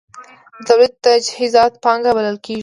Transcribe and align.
د 0.55 0.59
تولید 0.67 0.93
تجهیزات 1.05 1.73
پانګه 1.83 2.11
بلل 2.17 2.37
کېږي. 2.45 2.59